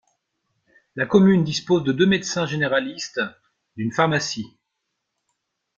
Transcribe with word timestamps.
La 0.95 1.05
commune 1.05 1.43
dispose 1.43 1.83
de 1.83 1.91
deux 1.91 2.07
médecins 2.07 2.47
généralistes, 2.47 3.21
d'une 3.75 3.91
pharmacie. 3.91 4.57